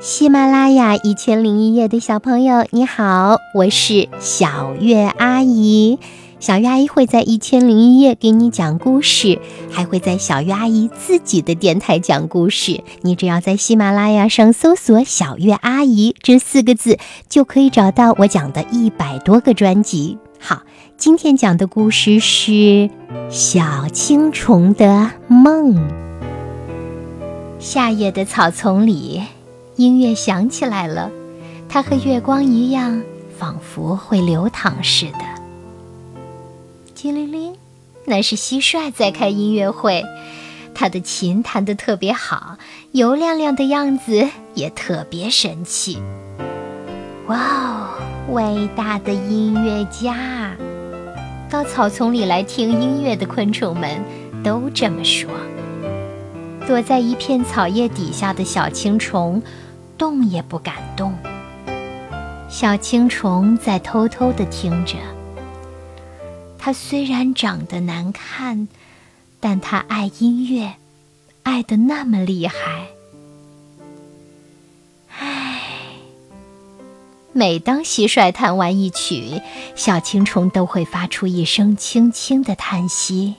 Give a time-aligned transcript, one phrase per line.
[0.00, 5.98] 喜马拉雅一千零一夜的小朋友，你好，我是小月阿姨。
[6.38, 9.40] 小月阿姨会在一千零一夜给你讲故事，
[9.72, 12.84] 还会在小月阿姨自己的电台讲故事。
[13.02, 16.96] 你只要在喜马拉雅上搜索“小月阿姨”这四个字，
[17.28, 20.16] 就可以找到我讲的一百多个专辑。
[20.38, 20.62] 好，
[20.96, 22.52] 今天讲的故事是
[23.28, 25.74] 《小青虫的梦》。
[27.58, 29.22] 夏夜的草丛里。
[29.78, 31.08] 音乐响起来了，
[31.68, 33.00] 它和月光一样，
[33.38, 35.20] 仿佛会流淌似的。
[36.96, 37.54] 叮铃铃，
[38.04, 40.04] 那是蟋蟀在开音乐会，
[40.74, 42.56] 它的琴弹得特别好，
[42.90, 46.02] 油亮亮的样子也特别神气。
[47.28, 47.88] 哇哦，
[48.30, 50.56] 伟大的音乐家！
[51.48, 54.02] 到草丛里来听音乐的昆虫们
[54.42, 55.30] 都这么说。
[56.66, 59.40] 躲在一片草叶底下的小青虫。
[59.98, 61.12] 动也不敢动。
[62.48, 64.94] 小青虫在偷偷地听着。
[66.58, 68.68] 它虽然长得难看，
[69.40, 70.74] 但它爱音乐，
[71.42, 72.88] 爱得那么厉害。
[75.18, 75.60] 唉，
[77.32, 79.40] 每当蟋蟀弹完一曲，
[79.76, 83.36] 小青虫都会发出一声轻轻的叹息。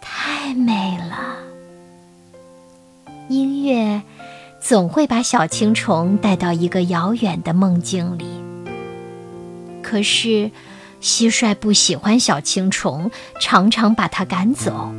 [0.00, 1.36] 太美了，
[3.28, 4.02] 音乐。
[4.68, 8.24] 总会把小青虫带到一个遥远的梦境里。
[9.80, 10.50] 可是，
[11.00, 14.90] 蟋蟀不喜欢小青虫，常常把它赶走。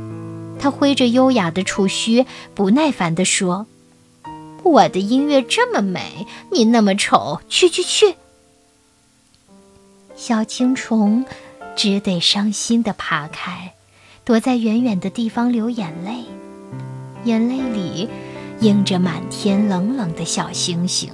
[0.58, 2.24] 它挥着优雅的触须，
[2.54, 3.66] 不耐烦地说
[4.64, 8.14] ：“我的音乐这么美，你那么丑，去去去！”
[10.16, 11.26] 小青虫
[11.76, 13.74] 只得伤心地爬开，
[14.24, 16.24] 躲在远远的地方流眼泪，
[17.24, 18.08] 眼泪里。
[18.60, 21.12] 映着满天冷冷的小星星。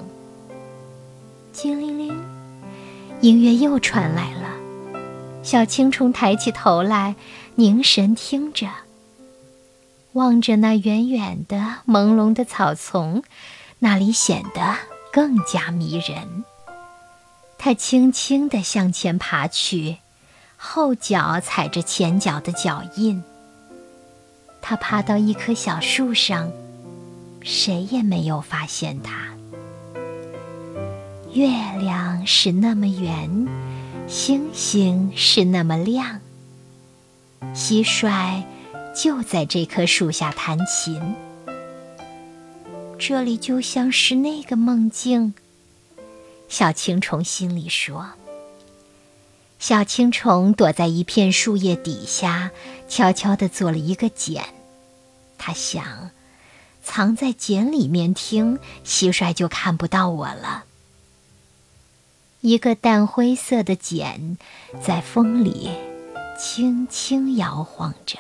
[1.52, 2.24] 精灵灵，
[3.20, 4.48] 音乐又传来了。
[5.42, 7.16] 小青虫抬起头来，
[7.56, 8.66] 凝神听着，
[10.14, 13.22] 望着那远远的朦胧的草丛，
[13.80, 14.76] 那里显得
[15.12, 16.44] 更加迷人。
[17.58, 19.98] 它轻轻地向前爬去，
[20.56, 23.22] 后脚踩着前脚的脚印。
[24.62, 26.50] 它爬到一棵小树上。
[27.44, 29.28] 谁也没有发现它。
[31.34, 31.46] 月
[31.78, 33.46] 亮是那么圆，
[34.08, 36.20] 星星是那么亮。
[37.54, 38.42] 蟋蟀
[38.96, 41.14] 就在这棵树下弹琴。
[42.98, 45.34] 这里就像是那个梦境。
[46.48, 48.12] 小青虫心里说。
[49.58, 52.50] 小青虫躲在一片树叶底下，
[52.88, 54.42] 悄悄地做了一个茧。
[55.36, 56.10] 它想。
[56.84, 60.64] 藏在茧里面听，蟋蟀就看不到我了。
[62.42, 64.36] 一个淡灰色的茧，
[64.82, 65.70] 在风里
[66.38, 68.18] 轻轻摇晃着。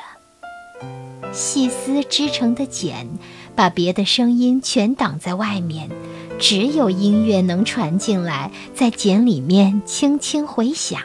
[1.32, 3.06] 细丝织成的茧，
[3.54, 5.90] 把别的声音全挡在外面，
[6.38, 11.00] 只有音乐能传进来，在茧里面轻轻回响。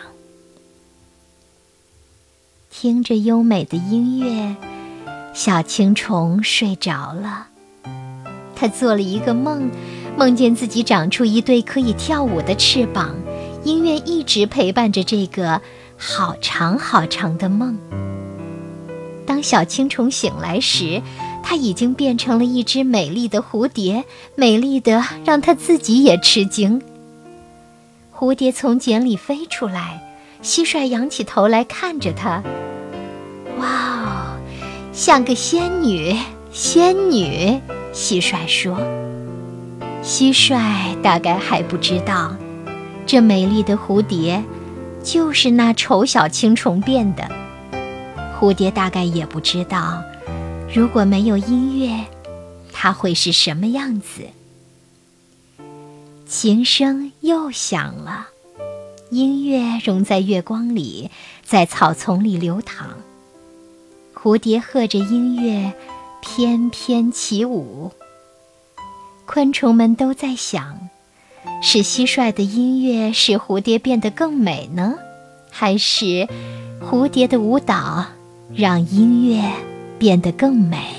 [2.71, 4.55] 听着优美的音乐，
[5.33, 7.48] 小青虫睡着了。
[8.59, 9.71] 他做了一个梦，
[10.17, 13.15] 梦见自己长出一对可以跳舞的翅膀，
[13.63, 15.61] 音乐一直陪伴着这个
[15.95, 17.77] 好长好长的梦。
[19.25, 21.01] 当小青虫醒来时，
[21.41, 24.03] 它已经变成了一只美丽的蝴蝶，
[24.35, 26.81] 美丽的让它自己也吃惊。
[28.13, 30.01] 蝴蝶从茧里飞出来，
[30.43, 32.43] 蟋蟀仰起头来看着它，
[33.57, 33.67] 哇
[34.03, 34.37] 哦，
[34.91, 36.13] 像个仙女，
[36.51, 37.57] 仙女。
[37.93, 38.77] 蟋蟀说
[40.03, 42.35] ：“蟋蟀大概还不知道，
[43.05, 44.43] 这美丽的蝴蝶
[45.03, 47.27] 就是那丑小青虫变的。
[48.39, 50.01] 蝴蝶大概也不知道，
[50.73, 52.05] 如果没有音乐，
[52.71, 54.21] 它会是什么样子。”
[56.27, 58.27] 琴声又响了，
[59.09, 61.09] 音乐融在月光里，
[61.43, 62.89] 在草丛里流淌。
[64.13, 65.73] 蝴蝶和着音乐。
[66.21, 67.91] 翩翩起舞，
[69.25, 70.89] 昆虫们都在想：
[71.61, 74.95] 是蟋蟀的音乐使蝴蝶变得更美呢，
[75.49, 76.27] 还是
[76.81, 78.05] 蝴蝶的舞蹈
[78.53, 79.41] 让音乐
[79.97, 80.98] 变得更美？